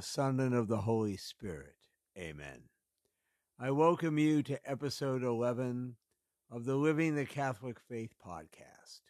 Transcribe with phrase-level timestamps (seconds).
[0.00, 1.74] The Son, and of the Holy Spirit.
[2.16, 2.70] Amen.
[3.58, 5.96] I welcome you to episode 11
[6.50, 9.02] of the Living the Catholic Faith podcast.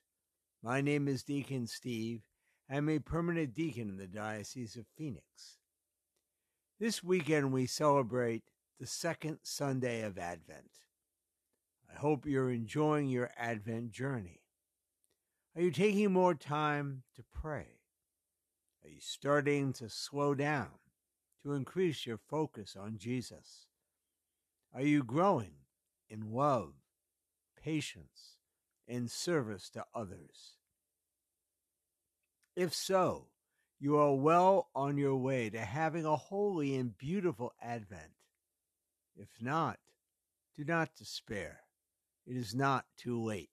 [0.65, 2.23] My name is Deacon Steve.
[2.69, 5.59] I'm a permanent deacon in the Diocese of Phoenix.
[6.81, 8.43] This weekend we celebrate
[8.81, 10.73] the second Sunday of Advent.
[11.89, 14.41] I hope you're enjoying your Advent journey.
[15.55, 17.80] Are you taking more time to pray?
[18.83, 20.71] Are you starting to slow down
[21.43, 23.67] to increase your focus on Jesus?
[24.75, 25.55] Are you growing
[26.09, 26.75] in love,
[27.63, 28.37] patience,
[28.89, 30.57] and service to others?
[32.57, 33.27] If so,
[33.79, 38.13] you are well on your way to having a holy and beautiful Advent.
[39.17, 39.79] If not,
[40.57, 41.61] do not despair.
[42.27, 43.51] It is not too late.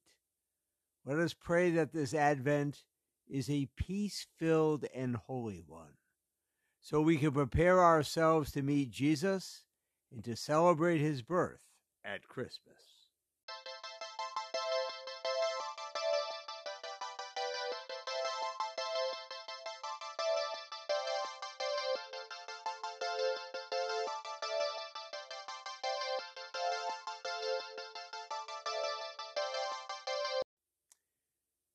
[1.04, 2.84] Let us pray that this Advent
[3.28, 5.96] is a peace filled and holy one,
[6.80, 9.64] so we can prepare ourselves to meet Jesus
[10.12, 11.60] and to celebrate his birth
[12.04, 12.87] at Christmas.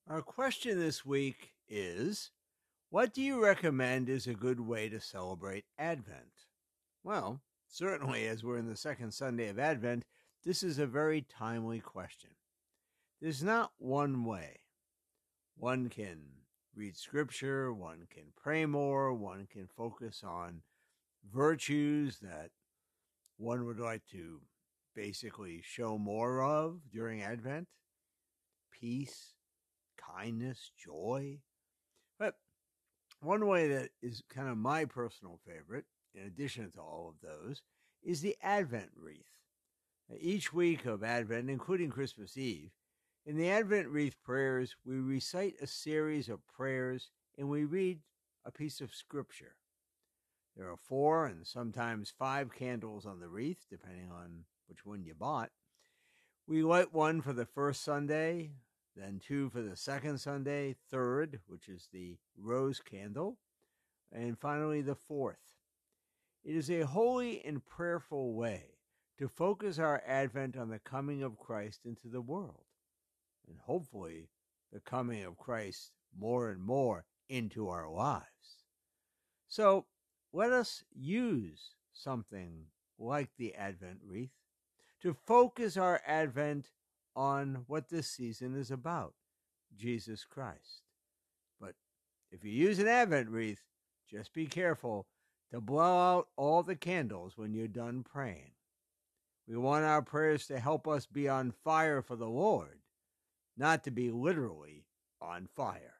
[0.05, 2.31] Our question this week is
[2.89, 6.47] What do you recommend is a good way to celebrate Advent?
[7.03, 10.03] Well, certainly as we're in the second Sunday of Advent,
[10.43, 12.31] this is a very timely question.
[13.21, 14.59] There's not one way.
[15.55, 16.19] One can
[16.75, 20.63] read scripture, one can pray more, one can focus on
[21.33, 22.49] virtues that
[23.37, 24.41] one would like to
[24.93, 27.69] basically show more of during Advent
[28.71, 29.32] peace,
[30.15, 31.39] kindness, joy.
[32.19, 32.35] But
[33.21, 37.61] one way that is kind of my personal favorite, in addition to all of those,
[38.03, 39.29] is the Advent wreath.
[40.19, 42.71] Each week of Advent, including Christmas Eve,
[43.25, 47.99] in the Advent wreath prayers, we recite a series of prayers and we read
[48.45, 49.55] a piece of scripture.
[50.57, 55.15] There are four and sometimes five candles on the wreath, depending on which one you
[55.15, 55.51] bought.
[56.45, 58.51] We light one for the first Sunday,
[58.95, 63.37] then two for the second Sunday, third, which is the rose candle,
[64.11, 65.55] and finally the fourth.
[66.43, 68.65] It is a holy and prayerful way
[69.17, 72.65] to focus our Advent on the coming of Christ into the world,
[73.47, 74.29] and hopefully
[74.71, 78.63] the coming of Christ more and more into our lives.
[79.47, 79.85] So
[80.31, 82.65] let us use something
[82.99, 84.33] like the Advent wreath
[85.01, 86.69] to focus our Advent
[87.15, 89.13] on what this season is about
[89.75, 90.83] Jesus Christ.
[91.59, 91.75] But
[92.31, 93.63] if you use an Advent wreath,
[94.09, 95.07] just be careful
[95.51, 98.51] to blow out all the candles when you're done praying.
[99.47, 102.79] We want our prayers to help us be on fire for the Lord,
[103.57, 104.85] not to be literally
[105.21, 105.95] on fire.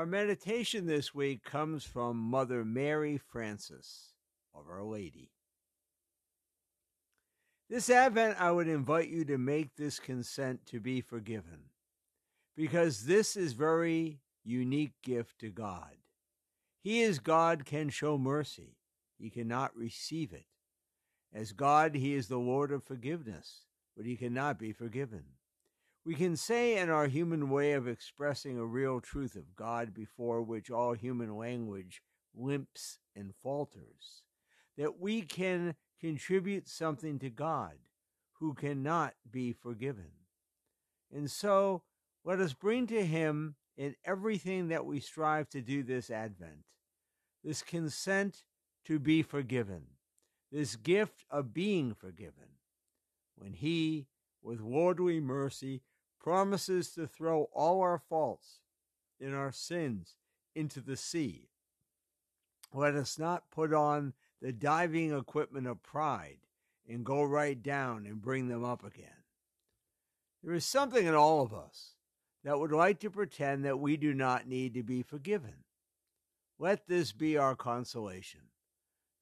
[0.00, 4.14] Our meditation this week comes from Mother Mary Francis
[4.54, 5.30] of Our Lady.
[7.68, 11.64] This Advent, I would invite you to make this consent to be forgiven,
[12.56, 15.98] because this is very unique gift to God.
[16.82, 18.78] He as God can show mercy.
[19.18, 20.46] He cannot receive it.
[21.30, 25.24] As God, he is the Lord of forgiveness, but he cannot be forgiven.
[26.04, 30.42] We can say in our human way of expressing a real truth of God before
[30.42, 32.02] which all human language
[32.34, 34.22] limps and falters,
[34.78, 37.74] that we can contribute something to God
[38.38, 40.12] who cannot be forgiven.
[41.12, 41.82] And so
[42.24, 46.64] let us bring to Him in everything that we strive to do this Advent
[47.42, 48.44] this consent
[48.84, 49.82] to be forgiven,
[50.52, 52.58] this gift of being forgiven,
[53.34, 54.06] when He,
[54.42, 55.82] with lordly mercy,
[56.20, 58.60] promises to throw all our faults
[59.20, 60.16] and our sins
[60.54, 61.48] into the sea.
[62.72, 66.38] Let us not put on the diving equipment of pride
[66.88, 69.08] and go right down and bring them up again.
[70.42, 71.94] There is something in all of us
[72.44, 75.64] that would like to pretend that we do not need to be forgiven.
[76.58, 78.40] Let this be our consolation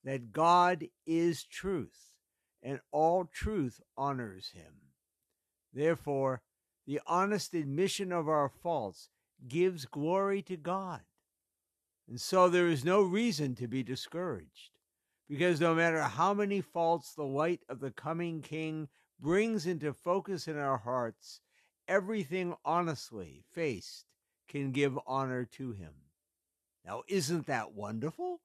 [0.04, 2.14] that God is truth,
[2.62, 4.72] and all truth honors him.
[5.72, 6.40] Therefore,
[6.88, 9.10] the honest admission of our faults
[9.46, 11.02] gives glory to God.
[12.08, 14.70] And so there is no reason to be discouraged,
[15.28, 18.88] because no matter how many faults the light of the coming King
[19.20, 21.42] brings into focus in our hearts,
[21.86, 24.06] everything honestly faced
[24.48, 25.92] can give honor to him.
[26.86, 28.40] Now, isn't that wonderful?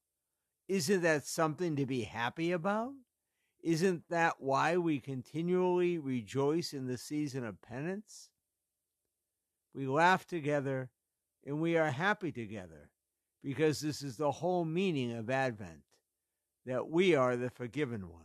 [0.67, 2.91] Isn't that something to be happy about?
[3.61, 8.27] Isn't that why we continually rejoice in the season of penance?
[9.73, 10.89] We laugh together
[11.45, 12.89] and we are happy together
[13.43, 15.83] because this is the whole meaning of Advent
[16.65, 18.23] that we are the forgiven ones.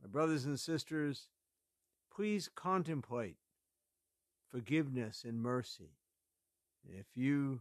[0.00, 1.28] My brothers and sisters,
[2.14, 3.36] please contemplate
[4.50, 5.92] forgiveness and mercy.
[6.84, 7.60] If you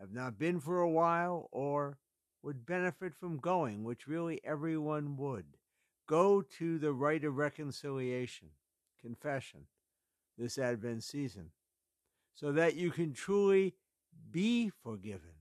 [0.00, 1.98] have not been for a while or
[2.42, 5.44] would benefit from going, which really everyone would,
[6.06, 8.48] go to the rite of reconciliation,
[9.00, 9.66] confession,
[10.40, 11.50] this Advent season,
[12.34, 13.74] so that you can truly
[14.30, 15.34] be forgiven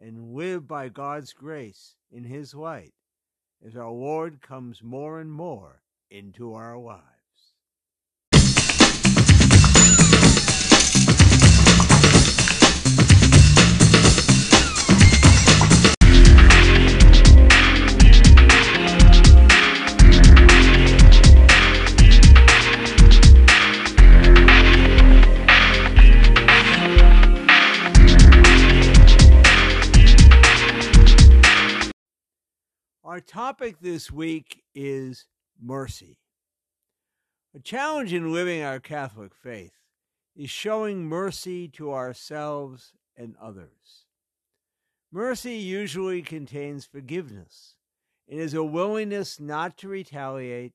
[0.00, 2.94] and live by God's grace in His light
[3.64, 7.09] as our Lord comes more and more into our lives.
[33.50, 35.26] Topic this week is
[35.60, 36.18] mercy.
[37.52, 39.72] A challenge in living our Catholic faith
[40.36, 44.04] is showing mercy to ourselves and others.
[45.10, 47.74] Mercy usually contains forgiveness
[48.28, 50.74] and is a willingness not to retaliate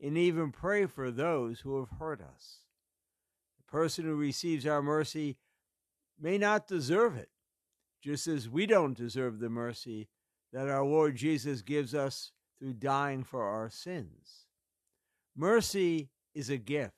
[0.00, 2.60] and even pray for those who have hurt us.
[3.58, 5.38] The person who receives our mercy
[6.20, 7.30] may not deserve it,
[8.00, 10.08] just as we don't deserve the mercy
[10.52, 14.46] that our Lord Jesus gives us through dying for our sins.
[15.36, 16.94] Mercy is a gift.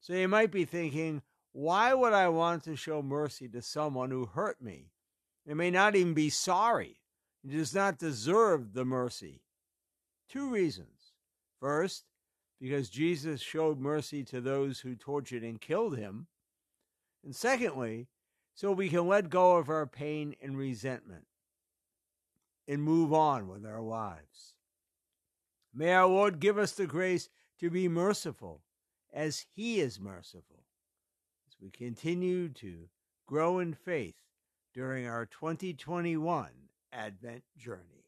[0.00, 1.22] So you might be thinking,
[1.52, 4.90] why would I want to show mercy to someone who hurt me?
[5.46, 7.00] It may not even be sorry.
[7.44, 9.42] It does not deserve the mercy.
[10.28, 11.12] Two reasons.
[11.60, 12.04] First,
[12.60, 16.26] because Jesus showed mercy to those who tortured and killed him.
[17.24, 18.08] And secondly,
[18.54, 21.24] so we can let go of our pain and resentment
[22.68, 24.54] and move on with our lives.
[25.74, 27.28] May our Lord give us the grace
[27.60, 28.62] to be merciful
[29.12, 30.64] as He is merciful
[31.48, 32.88] as we continue to
[33.26, 34.16] grow in faith
[34.74, 36.48] during our 2021
[36.92, 38.01] Advent journey.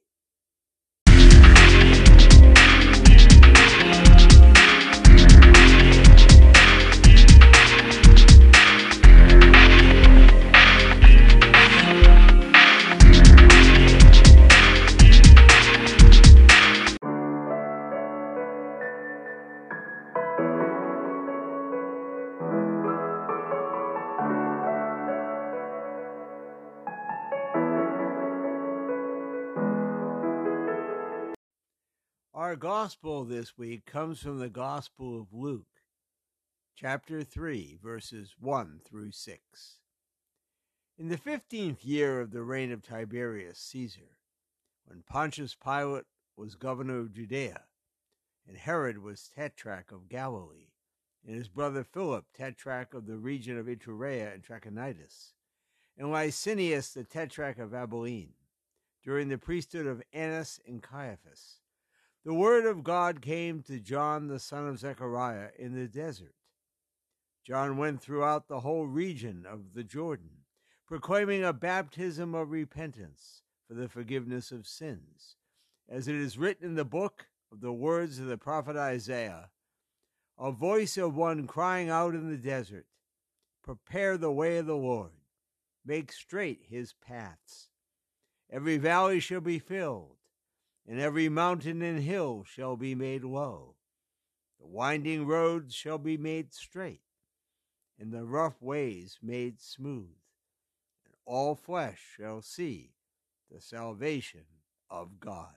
[32.55, 35.83] Our gospel this week comes from the Gospel of Luke,
[36.77, 39.79] chapter 3, verses 1 through 6.
[40.97, 44.19] In the fifteenth year of the reign of Tiberius Caesar,
[44.85, 46.05] when Pontius Pilate
[46.37, 47.63] was governor of Judea,
[48.47, 50.71] and Herod was tetrarch of Galilee,
[51.27, 55.33] and his brother Philip tetrarch of the region of Iturea and Trachonitis,
[55.99, 58.35] and Lysanias the tetrarch of Abilene,
[59.03, 61.59] during the priesthood of Annas and Caiaphas,
[62.25, 66.35] the word of God came to John the son of Zechariah in the desert.
[67.47, 70.31] John went throughout the whole region of the Jordan,
[70.87, 75.37] proclaiming a baptism of repentance for the forgiveness of sins,
[75.89, 79.51] as it is written in the book of the words of the prophet Isaiah
[80.39, 82.87] a voice of one crying out in the desert,
[83.63, 85.13] Prepare the way of the Lord,
[85.87, 87.69] make straight his paths.
[88.51, 90.17] Every valley shall be filled
[90.87, 93.75] and every mountain and hill shall be made low.
[94.61, 97.03] The winding roads shall be made straight,
[97.99, 100.17] and the rough ways made smooth,
[101.05, 102.93] and all flesh shall see
[103.51, 104.45] the salvation
[104.91, 105.55] of God.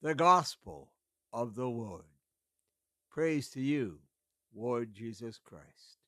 [0.00, 0.92] The Gospel
[1.32, 2.04] of the Lord.
[3.10, 4.00] Praise to you,
[4.54, 5.98] Lord Jesus Christ.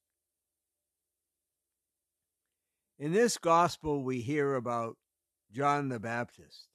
[2.98, 4.96] In this Gospel, we hear about
[5.54, 6.66] John the Baptist,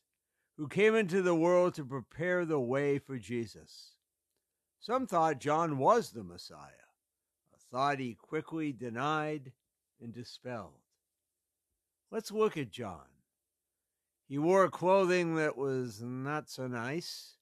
[0.55, 3.95] who came into the world to prepare the way for Jesus.
[4.79, 6.87] Some thought John was the Messiah,
[7.53, 9.51] a thought he quickly denied
[10.01, 10.79] and dispelled.
[12.09, 13.01] Let's look at John.
[14.29, 17.35] He wore clothing that was not so nice,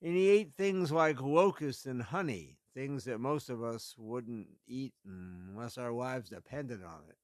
[0.00, 4.94] and he ate things like locusts and honey, things that most of us wouldn't eat
[5.04, 7.16] unless our lives depended on it,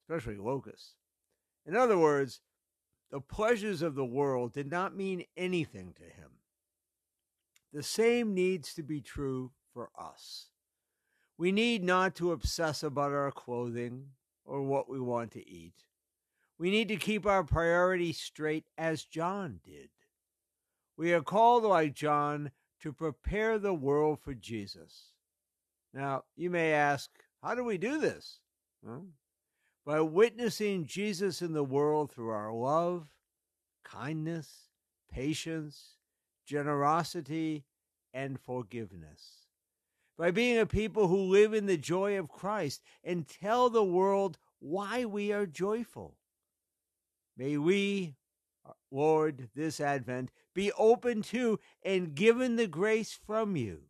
[0.00, 0.94] especially locusts.
[1.66, 2.40] In other words,
[3.14, 6.30] the pleasures of the world did not mean anything to him.
[7.72, 10.48] The same needs to be true for us.
[11.38, 14.06] We need not to obsess about our clothing
[14.44, 15.84] or what we want to eat.
[16.58, 19.90] We need to keep our priorities straight as John did.
[20.96, 25.12] We are called, like John, to prepare the world for Jesus.
[25.92, 27.10] Now, you may ask,
[27.44, 28.40] how do we do this?
[28.82, 29.06] Well,
[29.84, 33.06] by witnessing Jesus in the world through our love,
[33.84, 34.68] kindness,
[35.10, 35.96] patience,
[36.46, 37.64] generosity,
[38.12, 39.48] and forgiveness.
[40.16, 44.38] By being a people who live in the joy of Christ and tell the world
[44.60, 46.16] why we are joyful.
[47.36, 48.14] May we,
[48.66, 53.82] uh, Lord, this Advent, be open to and given the grace from you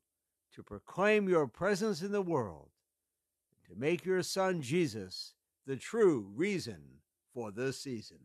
[0.54, 2.70] to proclaim your presence in the world,
[3.68, 5.34] to make your Son Jesus
[5.66, 7.00] the true reason
[7.32, 8.18] for this season.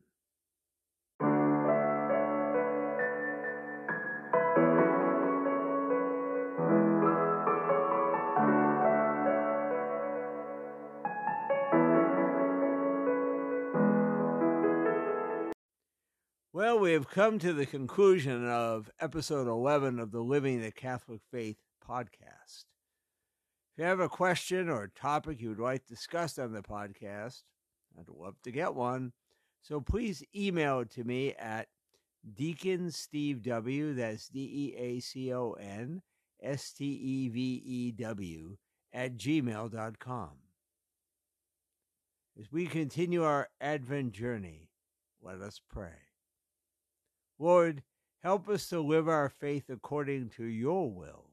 [16.51, 21.21] Well, we have come to the conclusion of episode 11 of the Living the Catholic
[21.31, 22.65] Faith podcast.
[23.79, 27.43] You have a question or topic you would like discussed on the podcast,
[27.97, 29.13] I'd love to get one.
[29.61, 31.69] So please email it to me at
[32.35, 33.93] Deacon Steve W.
[33.93, 36.01] That's D E A C O N
[36.43, 38.57] S T E V E W
[38.91, 40.31] at gmail.com.
[42.37, 44.67] As we continue our Advent journey,
[45.21, 46.09] let us pray.
[47.39, 47.83] Lord,
[48.23, 51.28] help us to live our faith according to your will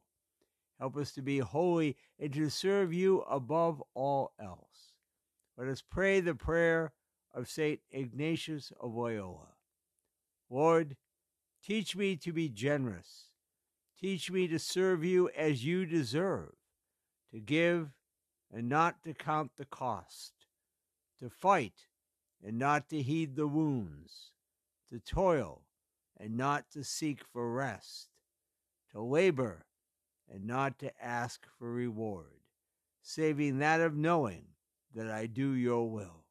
[0.78, 4.92] Help us to be holy and to serve you above all else.
[5.56, 6.92] Let us pray the prayer
[7.32, 7.80] of St.
[7.90, 9.54] Ignatius of Loyola.
[10.50, 10.96] Lord,
[11.64, 13.30] teach me to be generous.
[13.98, 16.52] Teach me to serve you as you deserve,
[17.32, 17.90] to give
[18.52, 20.32] and not to count the cost,
[21.18, 21.86] to fight
[22.44, 24.32] and not to heed the wounds,
[24.90, 25.62] to toil
[26.18, 28.08] and not to seek for rest,
[28.92, 29.64] to labor
[30.32, 32.40] and not to ask for reward,
[33.02, 34.44] saving that of knowing
[34.94, 36.24] that I do your will.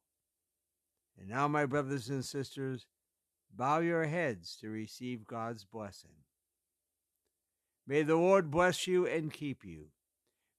[1.18, 2.86] And now, my brothers and sisters,
[3.54, 6.10] bow your heads to receive God's blessing.
[7.86, 9.86] May the Lord bless you and keep you.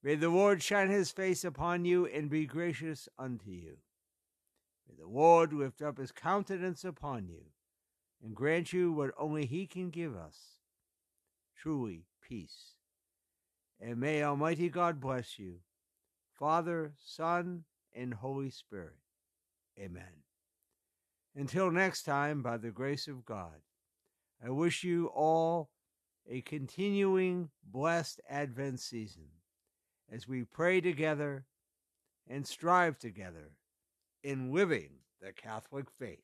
[0.01, 3.77] May the Lord shine his face upon you and be gracious unto you.
[4.87, 7.51] May the Lord lift up his countenance upon you
[8.23, 10.61] and grant you what only he can give us
[11.55, 12.76] truly peace
[13.79, 15.55] and may Almighty God bless you,
[16.33, 17.63] Father, Son,
[17.95, 18.97] and Holy Spirit.
[19.79, 20.23] Amen.
[21.35, 23.61] Until next time, by the grace of God,
[24.43, 25.69] I wish you all
[26.29, 29.27] a continuing blessed Advent season
[30.11, 31.45] as we pray together
[32.27, 33.51] and strive together
[34.23, 34.89] in living
[35.21, 36.23] the Catholic faith.